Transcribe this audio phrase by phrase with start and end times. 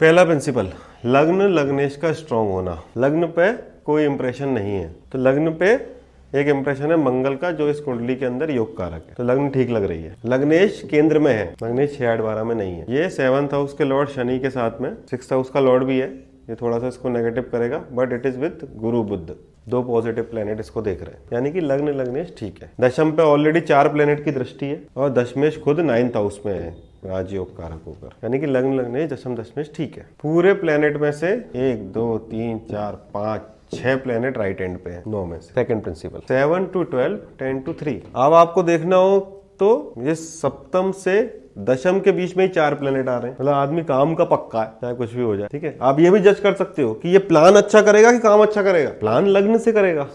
[0.00, 0.66] पहला प्रिंसिपल
[1.04, 3.52] लग्न लग्नेश का स्ट्रांग होना। लग्न पे
[3.84, 5.70] कोई इंप्रेशन नहीं है। तो लग्न पे
[6.40, 9.48] एक इंप्रेशन है मंगल का, जो इस कुंडली के अंदर योग कारक है। तो लग्न
[9.50, 12.84] ठीक लग रही है। लग्नेश केंद्र में है। लग्नेश छह आठ बारह में नहीं है।
[12.90, 16.08] ये सेवंथ हाउस के लॉर्ड शनि के साथ में सिक्स हाउस का लॉर्ड भी है।
[16.50, 19.36] ये थोड़ा सा इसको नेगेटिव करेगा बट इट इज़ विद गुरु बुद्ध।
[19.68, 23.22] दो पॉजिटिव प्लेनेट इसको देख रहे हैं। यानी कि लग्न लग्नेश ठीक है। दशम पे
[23.22, 27.82] ऑलरेडी चार प्लेनेट की दृष्टि है, और दशमेश खुद नाइन्थ हाउस में है। राजयोग कारक
[27.86, 31.32] होकर। यानी कि लग्न लग्नेश दशम दशमेश ठीक है। पूरे प्लेनेट में से
[31.62, 35.82] एक दो तीन चार पाँच छह प्लेनेट राइट एंड पे है नौ में से। Second
[35.82, 39.18] principle seven two twelve ten two three अब आपको देखना हो
[39.60, 41.20] तो ये सप्तम से
[41.60, 44.62] दशम के बीच में ही चार प्लेनेट आ रहे हैं। मतलब आदमी काम का पक्का
[44.62, 45.76] है चाहे कुछ भी हो जाए ठीक है?
[45.82, 48.62] आप ये भी जज कर सकते हो कि ये प्लान अच्छा करेगा कि काम अच्छा
[48.62, 50.06] करेगा। प्लान लग्न से करेगा।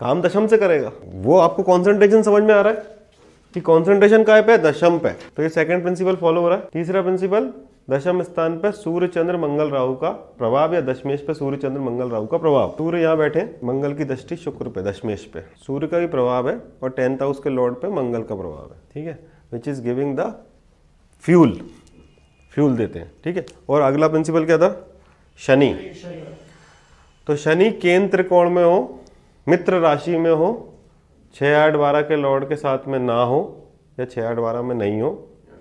[0.00, 2.93] काम दशम से करेगा। वो आपको कॉन्सेंट्रेशन समझ में आ रहा है?
[3.54, 7.02] कि कॉन्सेंट्रेशन का पे दशम पे। तो ये सेकंड प्रिंसिपल फॉलो हो रहा है। तीसरा
[7.02, 7.52] प्रिंसिपल
[7.90, 12.08] दशम स्थान पे सूर्य, चंद्र, मंगल, राहु का प्रभाव या दशमेश पे सूर्य, चंद्र, मंगल,
[12.10, 15.98] राहु का प्रभाव। सूर्य यहाँ बैठे मंगल की दृष्टि शुक्र पे, दशमेश पे। सूर्य का
[15.98, 19.18] भी प्रभाव है और टेंथ हाउस के लॉर्ड पे मंगल का प्रभाव है। ठीक है?
[19.52, 20.34] Which is giving the
[21.24, 21.60] fuel
[22.50, 23.46] fuel देते हैं। ठीक है?
[23.68, 24.86] और अगला प्रिंसिपल क्या था?
[25.38, 25.74] शनि।
[27.26, 29.00] तो शनि केंद्र त्रिकोण में हो,
[29.48, 30.73] मित्र राशि में हो
[31.34, 33.38] छः आठ बारह के लॉर्ड के साथ में ना हो
[34.00, 35.10] या छः आठ बारह में नहीं हो,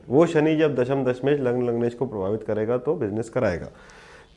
[0.09, 3.67] वो शनि जब दशम दशमेश लग्न लग्नेश को प्रभावित करेगा तो बिज़नेस कराएगा।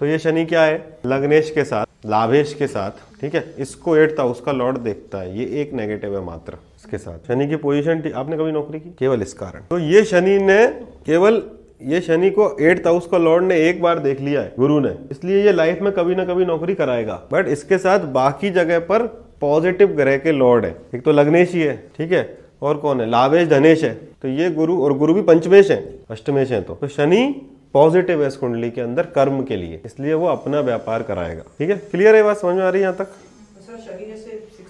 [0.00, 0.78] तो ये शनि क्या है?
[1.06, 3.44] लग्नेश के साथ, लाभेश के साथ, ठीक है?
[3.58, 7.48] इसको एट था उसका लॉर्ड देखता है। ये एक नेगेटिव है मात्र इसके साथ। शनि
[7.48, 8.94] की पोजीशन आपने कभी नौकरी की?
[8.98, 10.66] केवल इस कारण। तो ये शनि ने
[11.06, 11.42] केवल,
[11.82, 14.94] ये शनि को एट हाउस का लॉर्ड ने एक बार देख लिया है, गुरु ने।
[15.10, 19.06] इसलिए ये लाइफ में कभी ना कभी नौकरी कराएगा। बट इसके साथ बाकी जगह पर
[19.40, 22.38] पॉजिटिव ग्रह के लॉर्ड है। एक तो लग्नेश ही है ठीक है?
[22.62, 23.08] और कौन है?
[23.10, 25.76] लावेश धनेश है। तो ये गुरु और गुरु भी पंचमेश है
[26.10, 27.26] अष्टमेश है तो, तो शनि
[27.74, 31.70] पॉजिटिव है इस कुंडली के अंदर कर्म के लिए इसलिए वो अपना व्यापार कराएगा ठीक
[31.70, 31.76] है?
[31.76, 32.36] क्लियर है बात?
[32.36, 33.08] समझ में आ रही है यहाँ तक?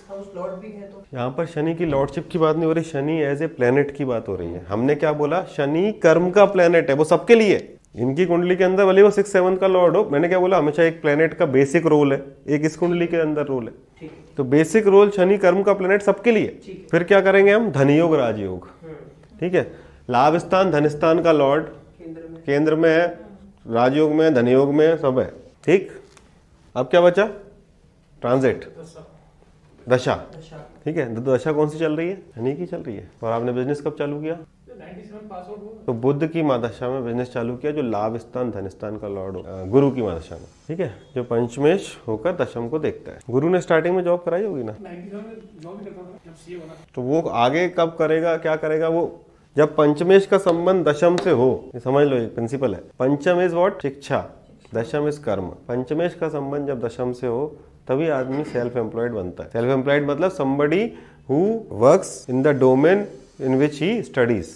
[0.08, 3.96] तो यहाँ पर शनि की लॉर्डशिप की बात नहीं हो रही शनि एज ए प्लेनेट
[3.96, 5.42] की बात हो रही है। हमने क्या बोला?
[5.56, 7.58] शनि कर्म का प्लेनेट है वो सबके लिए।
[7.96, 10.82] इनकी कुंडली के अंदर भले वो सिक्स सेवन का लॉर्ड हो मैंने क्या बोला हमेशा
[10.82, 14.86] एक प्लेनेट का बेसिक रोल है एक इस कुंडली के अंदर रोल है। तो बेसिक
[14.86, 17.70] रोल शनि कर्म का प्लेनेट सबके लिए। फिर क्या करेंगे हम?
[17.72, 19.70] धनयोग राजयोग। हम्म। ठीक है?
[20.10, 21.66] लाभ स्थान धन स्थान का लॉर्ड
[22.46, 23.06] केंद्र में है
[23.66, 25.30] राजयोग में धनयोग में सब है।
[25.64, 25.90] ठीक?
[26.74, 27.24] अब क्या बचा?
[28.22, 28.64] ट्रांजिट
[29.86, 30.14] दशा।
[30.84, 31.14] ठीक है?
[31.14, 32.16] तो दशा कौन सी चल रही है?
[32.36, 34.38] धनी की चल रही है। और आपने बिज़नेस कब चालू किया?
[35.86, 39.36] तो बुद्ध की मादशा में बिज़नेस चालू किया जो लाभ स्थान धन स्थान का लॉर्ड
[39.70, 40.92] गुरु की मादशा में ठीक है?
[41.14, 44.72] जो पंचमेश होकर दशम को देखता है। गुरु ने स्टार्टिंग में जॉब कराई होगी ना?
[46.94, 49.04] तो वो आगे कब करेगा क्या करेगा वो
[49.56, 53.54] जब पंचमेश का संबंध दशम से हो ये समझ लो ये प्रिंसिपल है। पंचम इज़
[53.54, 54.24] वॉट शिक्षा।
[54.74, 57.46] दशम इज़ कर्म। पंचमेश का संबंध जब दशम से हो
[57.88, 60.82] तभी आदमी सेल्फ एम्प्लॉयड बनता है। सेल्फ एम्प्लॉयड मतलब somebody
[61.30, 61.38] who
[61.70, 63.06] works in the domain
[63.40, 64.54] in which he studies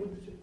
[0.00, 0.39] खुद के